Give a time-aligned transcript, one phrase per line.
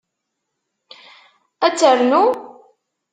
[1.65, 2.23] Ad ternu?